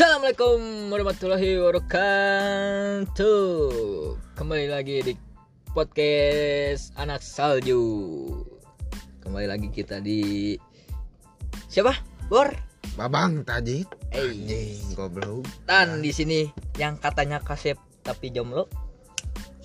[0.00, 3.36] Assalamualaikum warahmatullahi wabarakatuh.
[4.32, 5.12] Kembali lagi di
[5.76, 7.84] podcast Anak Salju.
[9.20, 10.56] Kembali lagi kita di
[11.68, 11.92] siapa?
[12.32, 12.48] Bor.
[12.96, 16.48] Babang Tajid Eh, Anjing goblok Tan di sini
[16.80, 18.72] yang katanya kasep tapi jomblo.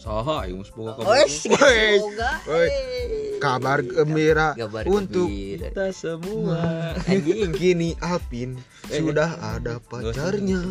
[0.05, 1.01] Saha aing Oh, kabar.
[1.01, 2.29] Woi, semoga.
[2.45, 2.69] woi.
[2.69, 3.35] eh.
[3.35, 5.65] Kabar gembira Kabar untuk gembira.
[5.67, 6.93] Kita semua.
[7.03, 7.49] anjing.
[7.51, 8.53] Kini Alpin
[8.85, 10.61] Eh, sudah ada pacarnya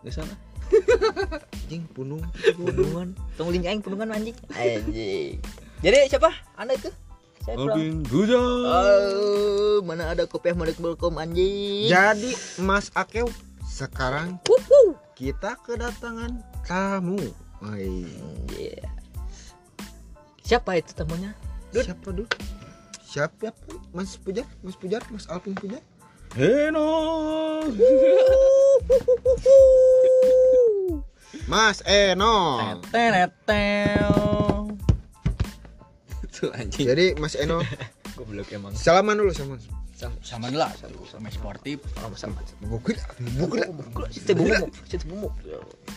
[0.00, 0.32] Geus sana.
[1.62, 2.24] Anjing punung
[2.56, 3.12] Punungan.
[3.36, 4.32] Tunggu link aing punungan anjing.
[4.50, 5.36] Anjing.
[5.78, 6.32] Jadi siapa?
[6.56, 6.88] Anda itu?
[7.44, 8.38] Alvin Guja.
[8.38, 11.86] Oh, mana ada kopiah merek belkom anjing.
[11.86, 13.28] Jadi Mas Akeu
[13.62, 14.96] sekarang Wuhu.
[15.12, 17.18] kita kedatangan tamu
[17.62, 18.06] Woi,
[18.52, 18.90] Iya.
[20.42, 21.30] Siapa itu tamunya?
[21.70, 21.86] Dud.
[21.86, 22.26] Siapa dulu?
[23.06, 23.54] Siapa?
[23.94, 24.44] Mas Pujar?
[24.60, 25.02] Mas Pujar?
[25.08, 25.80] Mas Alvin Pujar?
[26.34, 26.88] Heno.
[31.48, 34.72] Mas Eno Tenetel.
[36.32, 36.86] Tuh anjing.
[36.88, 37.60] Jadi Mas Eno
[38.16, 38.72] Goblok emang.
[38.74, 39.56] Salaman dulu sama
[40.22, 40.72] Sama lah,
[41.06, 41.78] sama sportif.
[42.02, 42.40] Oh, sama.
[42.66, 42.96] Bukul
[43.38, 43.60] Bukul
[44.10, 45.32] Situ bumuk, situ bumuk.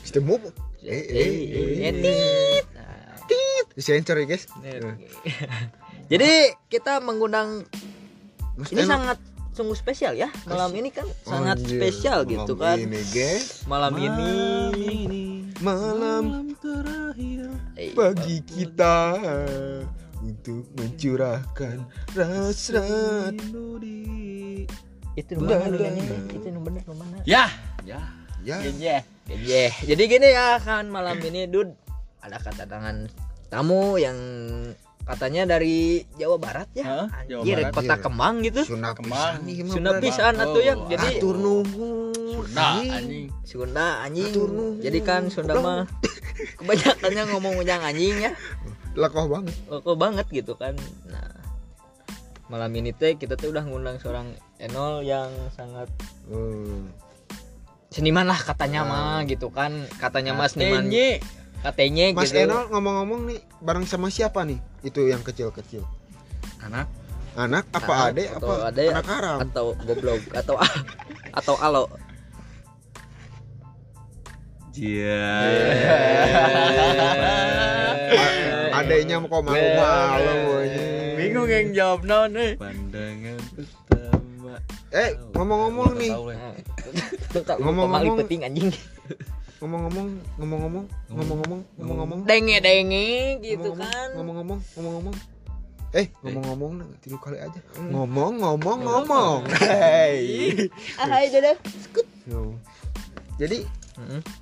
[0.05, 0.49] Sistem mobo
[0.85, 2.65] Eh eh eh Eh, tit.
[2.77, 3.25] Nah,
[3.73, 4.45] Disensor ya guys.
[6.11, 7.65] Jadi kita mengundang
[8.55, 9.19] Mas ini sangat
[9.51, 10.29] sungguh spesial ya.
[10.47, 12.77] Malam ini kan sangat spesial gitu kan.
[12.77, 15.13] Malam ini guys Malam ini
[15.59, 17.49] Malam terakhir.
[17.75, 19.17] Eh, bagi kita
[20.23, 21.83] Untuk mencurahkan
[22.15, 23.97] Rindu di
[25.15, 26.19] itu nu mana nu nyanyi teh?
[26.35, 27.47] itu nu mana Ya.
[27.87, 28.01] Ya.
[28.45, 29.01] Ya Genjeh.
[29.25, 29.71] Genjeh.
[29.89, 31.73] Jadi gini ya kan malam ini Dud
[32.21, 33.09] ada kedatangan
[33.49, 34.17] tamu yang
[35.05, 36.83] katanya dari Jawa Barat ya.
[36.83, 37.05] Hah?
[37.29, 38.03] Jawa Anjir, Barat, kota iya.
[38.03, 38.61] Kemang gitu.
[38.65, 39.33] Sunda Kemang.
[39.69, 40.73] Sunda pisan atuh ya.
[40.75, 42.91] Oh, Jadi Atur nuhun Nah, Anjing.
[42.91, 43.27] anjing.
[43.45, 44.29] Sunda anjing.
[44.33, 44.81] Atur nuhun.
[44.81, 45.85] Jadi kan Sunda mah
[46.59, 48.31] kebanyakannya ngomong ujang anjing ya.
[48.95, 50.73] Lekoh banget Kok banget gitu kan.
[51.05, 51.31] Nah,
[52.47, 55.91] malam ini teh kita tuh udah ngundang seorang Enol yang sangat
[56.25, 56.87] Hmm.
[57.91, 58.89] seniman lah katanya Ah.
[58.89, 59.85] mah gitu kan.
[59.99, 60.87] Katanya mah seniman
[61.65, 62.45] katanya Mas gitu.
[62.45, 65.81] Eno ngomong-ngomong nih bareng sama siapa nih itu yang kecil-kecil
[66.61, 66.85] Anak.
[67.35, 70.55] anak apa Anak ade atau apa ade anak haram atau goblok atau
[71.33, 71.83] atau alo
[74.71, 75.27] Jia.
[78.11, 78.44] A-
[78.75, 81.15] adenya kok malu-malu anjing.
[81.15, 82.51] Bingung yang jawab non eh.
[82.59, 84.53] Pandangan utama.
[84.91, 86.11] eh ngomong-ngomong nih.
[86.11, 87.59] ngomong-ngomong.
[87.63, 88.69] Ngomong-ngomong- penting anjing.
[89.63, 92.19] Ngomong-ngomong ngomong-ngomong ngomong-ngomong ngomong-ngomong.
[92.27, 94.07] Denge denge gitu kan.
[94.19, 95.15] ngomong-ngomong ngomong-ngomong.
[95.95, 97.59] Eh ngomong-ngomong nah, tilu kali aja.
[97.79, 99.39] Ngomong-ngomong ngomong.
[99.63, 100.67] Hey
[100.99, 101.55] ah hai dadah.
[102.27, 102.59] No.
[103.39, 103.63] jadi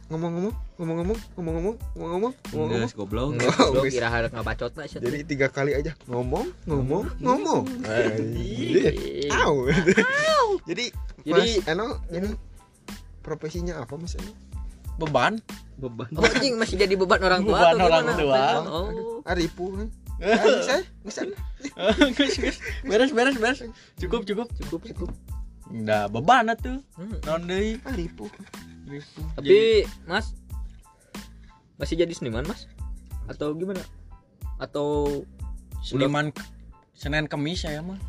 [0.09, 3.29] ngomong-ngomong ngomong-ngomong ngomong-ngomong ngomong-ngomong ngomong-ngomong Geus goblok.
[3.37, 9.29] goblok kira harus ngabacot lah jadi tiga kali aja ngomong ngomong ngomong Hey.
[9.29, 9.69] Au.
[10.69, 10.89] jadi
[11.23, 12.33] Jadi- Mas Eno ini
[13.21, 14.33] profesinya apa Mas Eno
[14.93, 15.41] Beban.
[15.73, 16.09] Beban.
[16.13, 18.43] oh anjing masih jadi beban orang tua Beban atau orang tua.
[18.63, 18.87] oh
[19.23, 19.89] Aripu kan
[20.23, 21.21] Ah, bisa bisa
[22.13, 22.57] Geus, geus.
[22.85, 23.59] Beres beres beres.
[23.97, 24.47] Cukup cukup.
[24.55, 25.09] cukup cukup
[25.67, 26.47] Nah, beban.
[26.53, 27.17] Hmm.
[27.25, 27.81] Non deui.
[27.83, 28.29] Aripu
[29.35, 30.35] tapi mas?
[31.79, 32.67] Masih jadi seniman mas?
[33.27, 33.81] Atau gimana?
[34.59, 35.23] Atau
[35.83, 36.31] seniman
[36.93, 37.99] Senin Kemis saya mah.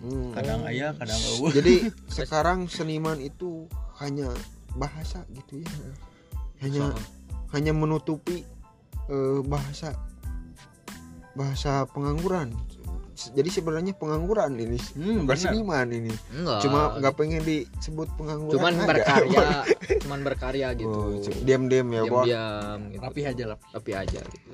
[0.00, 0.32] Hmm.
[0.32, 1.52] Kadang ayah, kadang eueuh.
[1.52, 3.68] jadi sekarang seniman itu
[4.00, 4.32] hanya
[4.74, 5.70] bahasa gitu ya.
[6.64, 6.96] Hanya
[7.52, 8.42] hanya menutupi
[9.10, 9.92] eh, bahasa
[11.34, 12.56] bahasa pengangguran
[13.28, 14.78] jadi sebenarnya pengangguran ini.
[14.96, 16.12] Hmm, bukan seniman ini.
[16.32, 16.60] Enggak.
[16.64, 18.86] Cuma nggak pengen disebut pengangguran cuman aja.
[18.88, 19.46] berkarya
[20.06, 21.20] cuman berkarya gitu.
[21.20, 22.24] oh, diam diam ya bos.
[22.24, 23.02] Diam-diam gitu.
[23.04, 23.58] Rapi aja lah.
[23.60, 24.50] tapi aja gitu.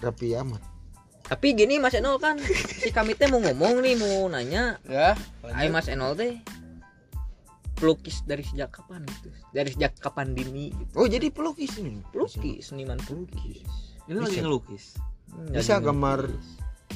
[0.00, 0.62] Rapi amat.
[1.22, 2.40] Tapi gini Mas Enol kan
[2.82, 4.80] si kami teh mau ngomong nih mau nanya.
[4.88, 5.12] Ya.
[5.52, 6.40] Ayo Mas Enol teh.
[7.76, 9.28] Pelukis dari sejak kapan gitu?
[9.50, 10.92] Dari sejak kapan dini gitu?
[10.96, 13.66] Oh jadi pelukis ini pelukis seniman pelukis.
[14.06, 14.44] Ini lagi Bisa.
[14.44, 14.84] ngelukis.
[15.50, 16.20] Bisa gambar.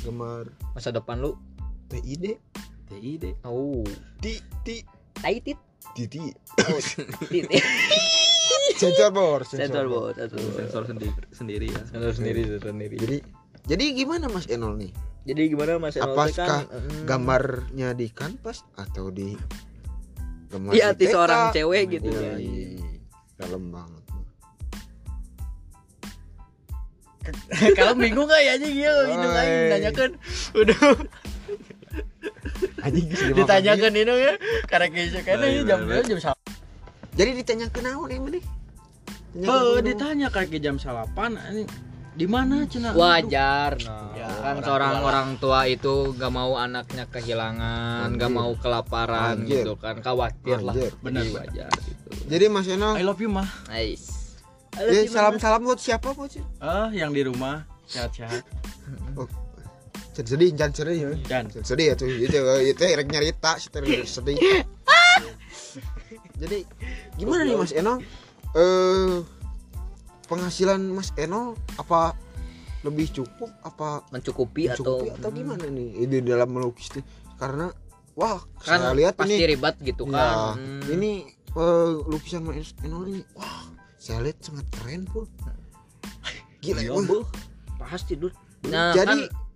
[0.04, 0.44] Gambar
[0.76, 1.38] masa depan lu?
[1.86, 2.36] TID
[2.90, 3.24] TID.
[3.46, 3.86] oh.
[4.18, 4.76] Ti ti.
[5.16, 5.56] Taitit
[5.96, 6.20] titi
[6.68, 6.80] oh
[7.32, 7.48] titit
[8.76, 11.82] sensor bor sensor bot sensor Sensor sendiri sendiri ya.
[11.88, 12.96] sensor sendiri sensor sendiri.
[13.00, 13.16] Jadi
[13.66, 14.92] jadi gimana Mas Enol nih?
[15.26, 16.12] Jadi gimana Mas Enol?
[16.12, 19.32] Apakah kan mm, gambarnya di kanvas atau di
[20.52, 22.78] gambar di hati seorang cewek gitu iya.
[23.40, 24.05] dalam banget
[27.78, 28.74] Kalau bingung gak ya anjing?
[28.76, 29.68] Ya gitu kan Oi.
[29.72, 30.10] nanyakan
[30.54, 30.78] udah
[32.84, 34.32] anjing ditanyakan ini ya.
[34.66, 36.36] Karena kayaknya kan Iya, jam jam jam
[37.16, 41.64] jadi ditanya ke naon ini ke Oh, ditanya kayak jam salapan ini
[42.16, 42.96] di mana cina?
[42.96, 43.76] Wajar.
[43.84, 44.08] Nah.
[44.16, 45.04] Ya, kan orang seorang tua lah.
[45.04, 48.32] orang tua itu gak mau anaknya kehilangan gak Anjir.
[48.32, 49.60] mau kelaparan Anjir.
[49.68, 50.00] gitu kan.
[50.00, 50.72] Khawatir lah.
[50.72, 50.92] Anjir.
[51.04, 51.44] Benar, Jadi benar.
[51.44, 52.06] wajar gitu.
[52.26, 54.25] Jadi Mas Eno I love you mah nice
[54.80, 57.64] ya, salam salam buat siapa buat sih ah yang di rumah.
[57.86, 58.42] Sehat-sehat.
[60.16, 60.96] Sedih jangan sedih.
[60.96, 61.44] Ya dan.
[61.52, 64.36] Sedih ya tuh itu itu rek nyarita sedih sedih.
[66.40, 66.64] Jadi
[67.20, 68.00] gimana nih Mas Eno?
[68.56, 69.20] Eh
[70.24, 72.16] penghasilan Mas Eno apa
[72.80, 76.08] lebih cukup apa mencukupi, mencukupi atau atau gimana nih?
[76.08, 77.04] Ini dalam melukis nih?
[77.36, 77.66] karena
[78.16, 80.56] wah kan saya lihat pasti ini ribet gitu ya, kan.
[80.56, 80.94] Hmm.
[80.96, 83.55] ini eh, lukisan Mas Eno ini wah
[84.06, 85.26] saya lihat sangat keren pun
[86.62, 86.94] gila Iya.
[86.94, 87.26] Bu.
[87.82, 88.30] pasti dulu
[88.70, 89.46] nah jadi kan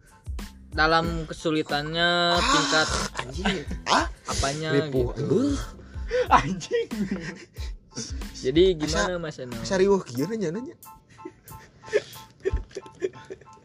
[0.70, 2.88] dalam kesulitannya tingkat
[3.19, 3.67] anjing.
[3.91, 5.58] Ah apanya ripuh gitu.
[6.31, 6.87] anjing.
[8.38, 9.58] Jadi gimana mas Eno?
[9.67, 10.79] Sariwah kieu nanya nanya.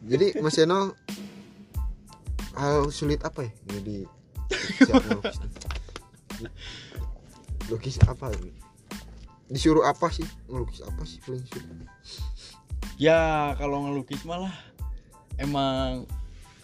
[0.02, 0.98] Jadi Mas Eno
[2.58, 3.54] hal sulit apa ya?
[3.70, 4.10] Jadi
[7.70, 8.65] lukis apa ini
[9.46, 11.70] disuruh apa sih ngelukis apa sih paling sulit
[12.98, 14.54] ya kalau ngelukis malah
[15.38, 16.10] emang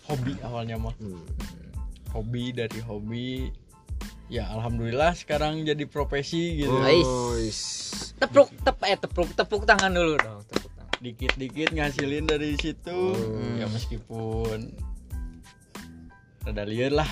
[0.09, 1.21] hobi awalnya mah hmm.
[2.15, 3.53] hobi dari hobi
[4.31, 6.71] ya alhamdulillah sekarang jadi profesi gitu.
[6.71, 7.59] Oh, is.
[8.15, 13.59] tepuk tep eh tepuk tepuk tangan dulu dong tepuk tangan dikit-dikit ngasilin dari situ Hmm.
[13.59, 14.71] ya meskipun
[16.47, 17.09] rada liar lah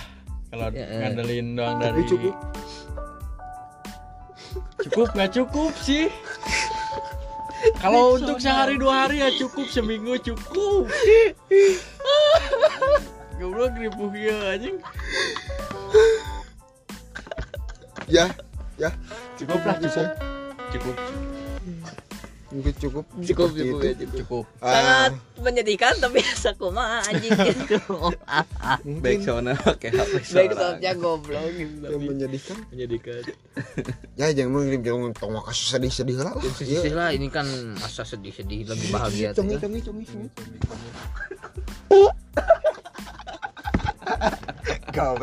[0.50, 2.36] kalau Ya, ngandelin doang dari tapi cukup
[4.86, 6.08] cukup nggak cukup sih.
[7.84, 10.88] Kalau untuk sehari dua hari ya cukup seminggu cukup.
[13.40, 14.78] Goblok ripuh ya anjing.
[18.08, 18.32] Ya
[18.80, 18.92] ya.
[19.36, 20.16] Cukup lah bisa.
[20.72, 20.96] Cukup
[22.50, 23.06] mungkin cukup.
[23.22, 23.86] Cukup cukup itu.
[23.86, 24.18] ya cukup.
[24.26, 24.44] Cukup.
[24.60, 27.32] Ah, sangat menyedihkan tapi sakuma anjing.
[27.34, 27.78] Gitu
[28.86, 32.58] mungkin Backsoundnya pakai HP baik soundnya goblok gitu yang menyedihkan?
[32.74, 33.22] Menyedihkan.
[34.18, 37.46] Ya jangan mengirim jangan tong kasih sedih sedih lah sedih lah ini kan
[37.78, 39.60] masa sedih sedih lebih bahagia tuh Congi, ya.
[39.62, 40.30] congi, congi, congi.
[44.90, 45.14] Kau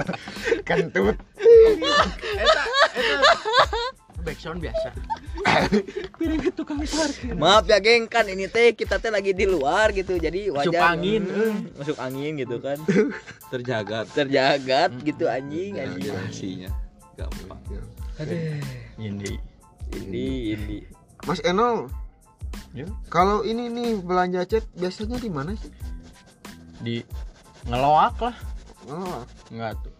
[0.62, 1.18] kentut.
[4.26, 4.90] backsound biasa.
[6.18, 7.38] Piring itu kami parkir.
[7.38, 8.10] Maaf ya geng.
[8.10, 10.18] Kan ini teh kita teh lagi di luar gitu.
[10.18, 10.66] Jadi wajar.
[10.66, 11.54] Masuk angin, Hmm, eh.
[11.78, 12.78] masuk angin gitu kan.
[13.54, 16.10] Terjaga terjaga gitu anjing anjing.
[16.10, 16.70] Durasinya
[17.14, 17.60] gampang.
[18.98, 19.38] ini.
[19.94, 20.26] Ini
[20.58, 20.78] ini.
[21.22, 21.86] Mas Enol,
[22.74, 22.84] Ya.
[23.08, 25.70] kalau ini nih belanja cat biasanya di mana sih?
[26.76, 27.00] di
[27.64, 28.36] ngeloak lah.
[28.86, 29.94] Oh, enggak tuh.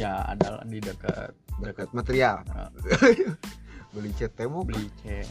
[0.00, 2.40] Ya ada di dekat dekat material.
[2.46, 2.70] Nah.
[3.92, 5.28] Beli cat temo beli cek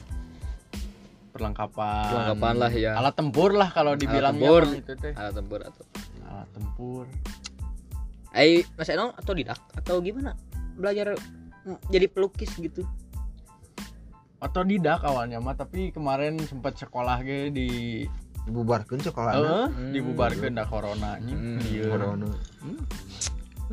[1.32, 2.92] perlengkapan Perlengkapan lah ya.
[2.94, 4.68] alat tempur lah kalau dibilang tempur.
[4.70, 5.82] itu teh alat tempur atau
[6.24, 7.04] alat tempur
[8.32, 10.38] eh mas Eno atau didak atau gimana
[10.74, 11.16] belajar
[11.88, 12.84] jadi pelukis gitu
[14.38, 17.68] otodidak awalnya mah tapi kemarin sempat sekolah ge di
[18.44, 19.32] dibubarkan sekolah.
[19.32, 19.90] eh Hmm.
[19.90, 21.88] dibubarkeun da corona nya Hmm, Ieu.
[21.88, 22.30] Corona.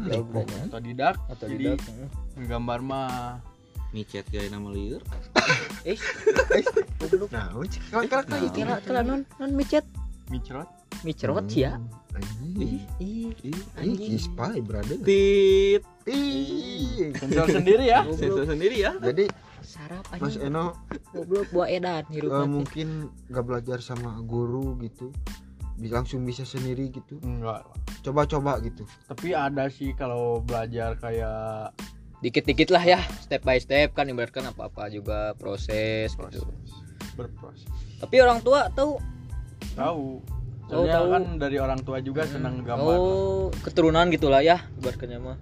[0.06, 2.08] Jawabannya otodidak atau jadi didak mm.
[2.46, 3.10] nggambar mah
[3.88, 5.00] Micet gaya nama liur.
[5.88, 5.96] eh
[7.32, 7.56] Nah,
[7.88, 8.60] kalau kalau itu.
[8.60, 9.80] kira kira non non micet
[10.28, 10.68] microt
[11.08, 11.80] microt ya
[12.12, 12.84] Anjing.
[13.00, 14.20] ih Ih, anjing.
[14.20, 14.98] spy brother.
[15.00, 15.80] Tit.
[16.04, 17.16] Ih.
[17.16, 18.92] sensor sendiri ya Sensor sendiri ya.
[19.00, 19.24] Jadi
[19.64, 20.76] sarap Mas anjing Eno
[21.16, 25.12] goblok buah edan eh, hirup mungkin nggak belajar sama guru gitu,
[25.80, 27.20] langsung bisa sendiri gitu.
[27.20, 27.62] enggak
[28.00, 28.82] Coba-coba gitu.
[29.06, 31.70] tapi ada sih kalau belajar kayak
[32.18, 36.50] dikit-dikit lah ya step by step kan ibaratkan apa-apa juga proses, proses gitu
[37.14, 37.66] berproses
[37.96, 38.98] tapi orang tua tahu
[39.74, 40.18] tahu
[40.68, 41.08] Oh, soalnya tahu.
[41.08, 42.98] kan dari orang tua juga senang gambar lah.
[43.00, 45.38] oh keturunan gitulah ya ibaratkannya mah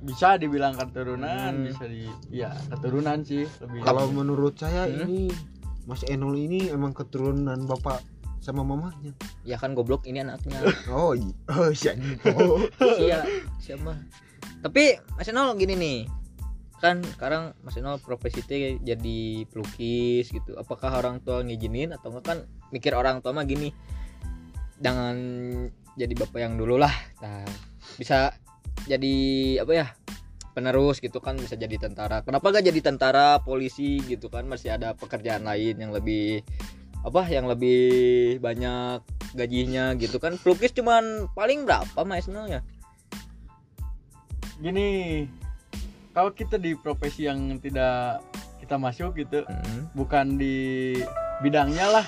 [0.00, 1.66] bisa dibilang keturunan Hmm.
[1.66, 5.02] bisa di ya keturunan sih lebih Kalau menurut saya Hmm?
[5.02, 5.34] ini
[5.82, 8.06] Mas Enol ini emang keturunan bapak
[8.38, 9.10] sama mamanya.
[9.42, 11.34] Ya kan goblok ini anaknya Oh iya.
[11.50, 12.02] Oh siapa?
[12.78, 13.20] Iya,
[13.58, 13.98] siapa?
[14.62, 15.98] Tapi Mas Enol gini nih.
[16.78, 18.42] Kan sekarang Mas Enol profesi
[18.82, 19.20] jadi
[19.50, 20.54] pelukis gitu.
[20.58, 22.38] Apakah orang tua ngizinin atau enggak kan
[22.70, 23.74] mikir orang tua mah gini.
[24.82, 25.16] Jangan
[25.98, 26.94] jadi bapak yang dulu lah.
[27.22, 27.46] Nah,
[27.98, 28.34] bisa
[28.86, 29.14] jadi
[29.62, 29.86] apa ya?
[30.52, 32.20] penerus gitu kan bisa jadi tentara.
[32.22, 36.44] Kenapa gak jadi tentara, polisi gitu kan masih ada pekerjaan lain yang lebih
[37.02, 39.02] apa yang lebih banyak
[39.34, 40.38] gajinya gitu kan.
[40.38, 42.62] Pelukis cuman paling berapa mas Enol ya
[44.62, 45.26] gini
[46.14, 48.22] kalau kita di profesi yang tidak
[48.62, 49.90] kita masuk gitu Mm.
[49.98, 50.94] bukan di
[51.42, 52.06] bidangnya lah.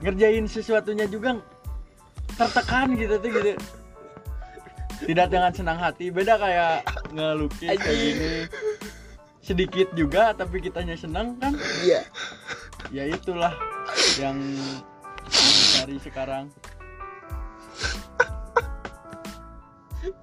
[0.00, 1.36] Ngerjain sesuatunya juga
[2.40, 3.52] tertekan gitu tuh gitu.
[5.04, 6.08] Tidak dengan senang hati.
[6.08, 8.48] Beda kayak ngelukis kayak gini
[9.44, 11.52] sedikit juga tapi kitanya senang kan?
[11.84, 12.00] Iya.
[12.88, 13.52] Ya itulah
[14.16, 14.40] yang
[15.28, 16.48] dicari sekarang.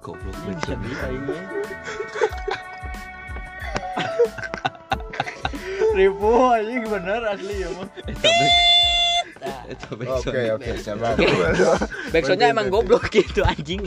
[0.02, 1.38] Goblok Ih, sedih kayaknya
[5.98, 7.90] Ribu aja bener asli ya mah
[9.66, 10.54] Eta oke backsound.
[10.54, 11.14] oke sabar
[12.14, 13.82] Backsoundnya emang goblok gitu anjing.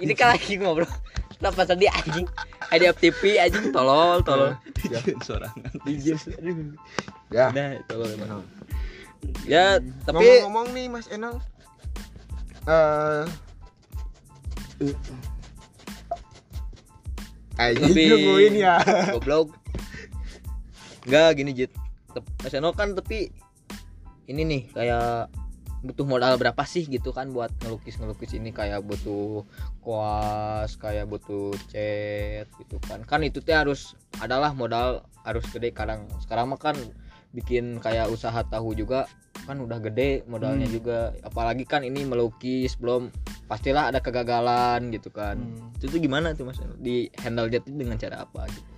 [0.00, 0.88] Ini kan lagi ngobrol.
[1.36, 2.24] Kenapa sedih anjing?
[2.68, 4.54] Ada FTP anjing tolol tolol.
[4.74, 5.70] Dijieun sorangan.
[7.28, 8.42] ya Nah, tolol emang.
[9.42, 11.38] Ya, tapi ngomong-ngomong nih Mas Enol
[12.66, 13.24] eh
[17.56, 18.74] Ayo Lebih- nungguin ya
[19.14, 19.56] goblok.
[21.06, 21.72] Enggak gini Jit.
[22.42, 23.30] Mas Eno kan tapi
[24.26, 25.30] ini nih kayak
[25.84, 29.44] butuh modal berapa sih gitu kan buat ngelukis-ngelukis ini kayak butuh
[29.80, 33.04] kuas, kayak butuh cat gitu kan.
[33.04, 36.76] Kan itu teh harus adalah modal harus gede kadang sekarang mah kan
[37.34, 39.04] bikin kayak usaha tahu juga
[39.44, 40.76] kan udah gede modalnya Hmm.
[40.80, 43.12] juga apalagi kan ini melukis belum
[43.44, 45.76] pastilah ada kegagalan gitu kan Hmm.
[45.76, 48.70] itu tuh gimana tuh mas di handle jet dengan cara apa gitu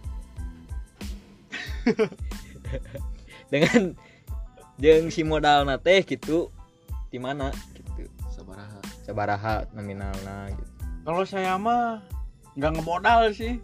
[3.53, 3.95] dengan
[4.77, 6.51] jeung si modal nate gitu
[7.09, 8.05] di mana gitu.
[8.29, 8.81] Sabaraha.
[9.03, 10.73] sabaraha nominalna gitu.
[11.03, 12.05] Kalau saya mah
[12.55, 13.59] nggak ngemodal sih.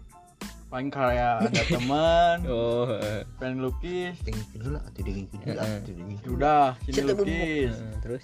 [0.73, 2.99] Paling kayak ada teman oh.
[3.39, 4.19] pengen lukis.
[4.59, 5.79] Dulu atau dingin dulu Heeh.
[5.79, 7.75] atau dingin ya udah sini lukis.
[8.03, 8.23] terus?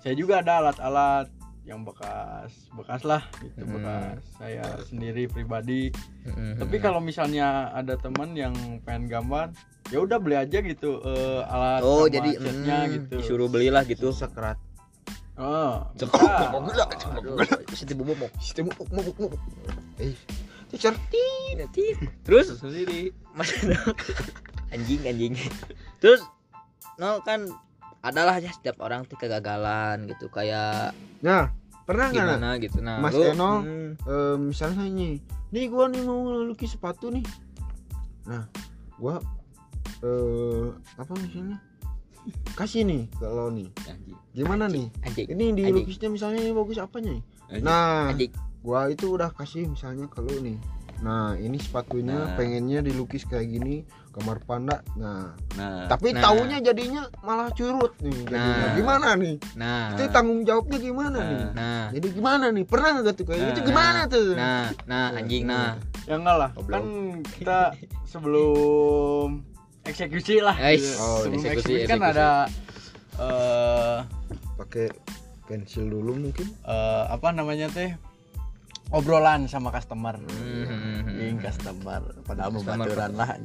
[0.00, 1.28] Saya juga ada alat-alat
[1.62, 3.62] yang bekas bekas lah gitu.
[3.62, 3.72] Hmm.
[3.78, 5.92] bekas saya sendiri pribadi.
[6.26, 9.52] Heeh, tapi kalau misalnya ada teman yang pengen gambar
[9.92, 12.64] ya udah beli aja gitu eh, alat oh jadi mm,
[12.96, 13.14] gitu.
[13.20, 14.56] disuruh belilah gitu sekerat.
[15.32, 16.20] Oh, Cekok.
[16.20, 16.48] bisa.
[16.52, 16.84] mau gila
[17.16, 17.36] Aduh,
[17.72, 18.28] siti bubuk mau
[20.00, 20.12] eh
[20.68, 21.24] itu certi
[22.24, 22.52] terus?
[22.56, 23.12] Sendiri.
[23.36, 23.52] Mas
[24.72, 25.32] anjing anjing.
[26.00, 26.20] Terus
[27.00, 27.48] no kan
[28.04, 30.92] adalah ya setiap orang tuh kegagalan gitu kayak
[31.24, 31.52] nah
[31.88, 32.26] pernah nggak?
[32.28, 32.78] gimana gitu?
[32.84, 33.52] Nah Mas lu- Eno?
[33.64, 35.20] hmm, Eh, misalnya nih
[35.52, 37.24] nih gua nih mau ngelukis sepatu nih.
[38.28, 38.48] Nah
[39.00, 39.20] gua
[40.02, 40.66] eh
[40.98, 41.58] apa misalnya
[42.54, 43.66] kasih nih kalau nih.
[43.86, 44.18] Anjing.
[44.32, 44.86] gimana nih?
[45.02, 45.26] Anjing.
[45.30, 45.66] Ini Anjing.
[45.74, 47.24] dilukisnya misalnya ini bagus apanya nih?
[47.62, 48.30] Nah anjing.
[48.62, 50.54] gua itu udah kasih misalnya kalau nih.
[51.02, 52.34] Nah ini sepatunya Nah.
[52.38, 53.82] pengennya dilukis kayak gini
[54.14, 54.86] kamar panda.
[54.94, 55.34] Nah.
[55.58, 56.22] Nah, tapi Nah.
[56.22, 58.54] taunya jadinya malah curut nih jadinya.
[58.70, 58.74] Nah.
[58.78, 59.34] gimana nih?
[59.58, 59.98] Nah.
[59.98, 61.26] Itu tanggung jawabnya gimana Nah.
[61.26, 61.42] nih?
[61.58, 61.84] Nah.
[61.90, 62.64] Jadi gimana nih?
[62.70, 63.58] Pernah nggak tuh kayak gitu?
[63.58, 63.66] Nah.
[63.66, 64.28] gimana tuh?
[64.38, 64.64] Nah.
[64.86, 65.74] Nah anjing nah.
[66.06, 66.50] Ya enggak lah.
[66.54, 66.84] Kan
[67.34, 67.74] kita
[68.06, 69.42] sebelum
[69.84, 70.88] eksekusi lah gitu.
[70.96, 72.12] oh, sebelum eksekusi, eksekusi, kan eksekusi.
[72.12, 72.28] ada
[73.14, 73.98] eh
[74.54, 74.86] pakai
[75.44, 77.92] pensil dulu mungkin eh, apa namanya teh
[78.90, 81.18] obrolan sama customer Hmm.
[81.18, 83.36] Ing customer padahal membaturan lah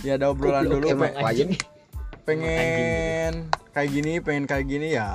[0.00, 1.50] ya ada obrolan Goblok dulu emang pe- anjing.
[2.22, 3.32] pengen
[3.70, 5.10] kayak gini pengen kayak gini ya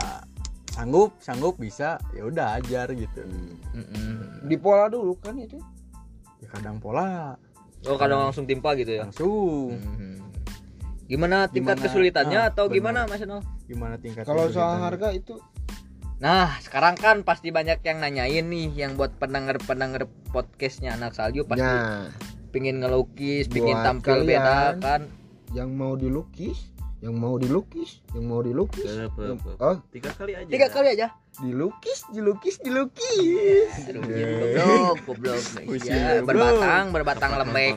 [0.67, 3.21] sanggup sanggup bisa ya udah ajar gitu
[3.71, 4.43] Mm-mm.
[4.43, 5.57] di pola dulu kan itu
[6.39, 7.37] ya kadang pola
[7.83, 10.12] oh kadang langsung timpa gitu ya langsung Mhm.
[11.05, 11.85] Gimana tingkat Gimana?
[11.85, 12.75] kesulitannya Ah, atau benar.
[12.75, 15.37] gimana Mas Eno gimana tingkat kalau soal harga itu
[16.15, 21.59] Nah, sekarang kan pasti banyak yang nanyain nih yang buat pendengar-pendengar podcastnya anak salju pasti
[21.61, 22.07] nah
[22.47, 25.11] pingin ngelukis, pingin tampil beda kan.
[25.51, 26.71] yang mau dilukis
[27.03, 29.51] yang mau dilukis yang mau dilukis apa, yang- apa.
[29.59, 30.47] oh tiga kali aja.
[30.47, 31.07] Tiga kali aja.
[31.43, 34.27] dilukis dilukis dilukis Aduh, ya,
[34.63, 35.41] goblok, goblok.
[35.83, 36.27] Ya, goblok.
[36.31, 37.73] berbatang, berbatang lembek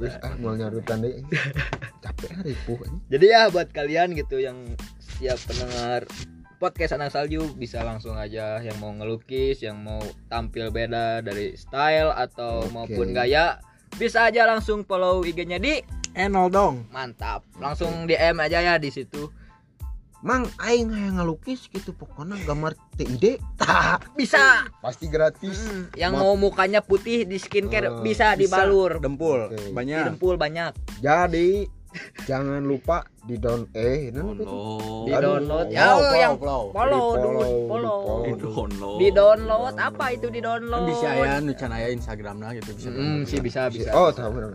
[0.00, 1.20] wis, ah mau nyarutan deh
[2.00, 2.92] capek ah anjing.
[3.12, 4.56] Jadi ya buat kalian gitu yang
[5.20, 6.08] siap pendengar
[6.56, 10.00] podcast anak salju bisa langsung aja yang mau ngelukis, yang mau
[10.32, 12.72] tampil beda dari style atau Oke.
[12.72, 13.60] maupun gaya
[14.00, 17.42] bisa aja langsung follow IG-nya di enol dong mantap.
[17.56, 19.28] Langsung DM aja ya di situ.
[20.20, 24.64] mang aing yang ngelukis gitu pokoknya gambar TID tak Bisa.
[24.80, 28.96] pasti gratis Mm, yang Ma- mau mukanya putih di skincare Oh, bisa dibalur.
[28.96, 29.52] dempul.
[29.52, 30.72] Di banyak dempul banyak.
[30.98, 31.68] jadi
[32.24, 34.10] jangan lupa di down eh?
[34.10, 35.06] Download.
[35.06, 35.66] Di download.
[35.68, 36.62] follow, Ya follow, yang follow.
[36.70, 38.20] follow Di dulu, follow, follow.
[38.20, 38.96] di Di download.
[38.96, 40.84] Di download apa itu di download?
[40.84, 43.90] kan bisa ya nucan aya Instagram lah gitu bisa Hmm, sih bisa bisa.
[43.92, 44.50] oh tahu benar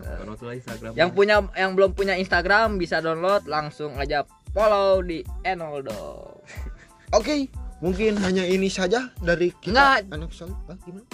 [0.56, 0.92] Instagram.
[0.94, 6.40] Yang punya yang belum punya Instagram bisa download langsung aja follow di Enoldo.
[7.18, 10.12] oke mungkin hanya ini saja dari kita Nggak.
[10.12, 10.30] anak
[10.68, 11.06] ah, gimana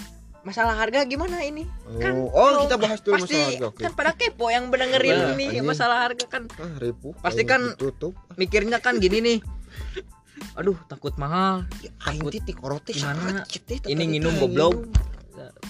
[0.46, 1.66] masalah harga gimana ini
[1.98, 3.66] Kan, Oh, oh kalau kita bahas dulu pasti masalah harga.
[3.68, 3.82] Oke.
[3.82, 5.66] kan pada kepo yang mendengerin Nah, ini anjing.
[5.66, 7.18] masalah harga kan Ah, ribu.
[7.18, 8.14] Pasti Ayo kan ditutup.
[8.36, 9.40] mikirnya kan gini nih
[10.60, 11.66] aduh takut mahal
[12.06, 13.44] Aing takut titik korote gimana?
[13.84, 14.88] ini nginum goblok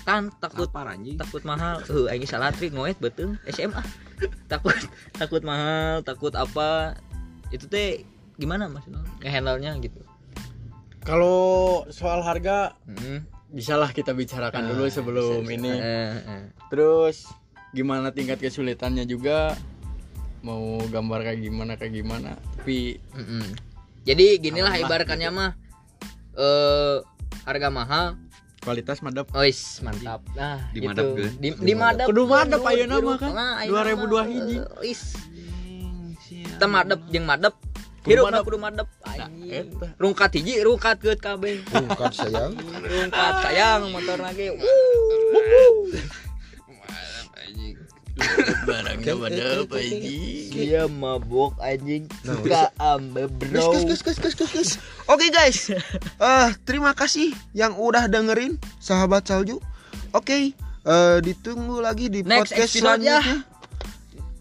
[0.03, 1.17] kan takut Lapar anjing.
[1.17, 3.81] takut mahal eh aing salah trik ngoet betul SMA
[4.51, 4.77] takut
[5.11, 6.93] takut mahal takut apa
[7.49, 8.05] itu teh
[8.35, 8.85] gimana mas
[9.17, 9.97] ngehandle nya gitu
[11.01, 11.37] Kalau
[11.89, 13.25] soal harga Mm.
[13.55, 15.55] Bisalah kita bicarakan dulu Ah, sebelum bisa, bisa.
[15.55, 15.71] ini.
[15.71, 16.43] Eh, eh.
[16.67, 17.23] Terus
[17.71, 19.55] gimana tingkat kesulitannya juga
[20.41, 22.35] mau gambar kayak gimana kayak gimana.
[22.59, 23.45] Tapi Mm-mm.
[24.03, 25.51] jadi ginilah Aman lah, ibaratkannya mah
[26.35, 26.97] eh
[27.41, 28.05] harga mahal
[28.59, 29.29] kualitas madep.
[29.31, 30.87] Ois mantap nah Di itu.
[30.87, 31.31] madep, Gun.
[31.39, 33.31] di, di madep Kudu madep, ayeuna mah kan.
[33.31, 34.57] Nah, ayeuna 2002 mah, hiji.
[34.83, 35.01] Ois
[36.25, 37.55] kita madep jeung madep
[38.05, 38.43] hirup mah madep.
[38.43, 39.87] kudu madep Nah, anjing eta.
[39.95, 42.51] rungkat hiji rungkat keut kabeh Bukan sayang.
[42.79, 44.53] rungkat sayang motor lagi
[48.65, 50.47] Barangnya madep anjing.
[50.49, 53.75] dia mabuk anjing Nah, suka ambe bro.
[55.05, 55.67] Oke guys,
[56.23, 59.59] eh terima kasih yang udah dengerin sahabat salju.
[60.11, 63.19] Oke, eh ditunggu lagi di Next podcast episode ya.
[63.19, 63.37] selanjutnya.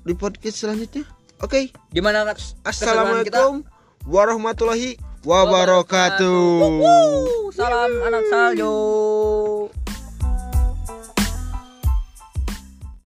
[0.00, 1.04] Di podcast selanjutnya.
[1.44, 2.40] Oke, gimana Kak?
[2.64, 3.68] assalamualaikum
[4.08, 4.96] warahmatullahi
[5.28, 6.80] wabarakatuh.
[7.52, 8.72] Salam anak salju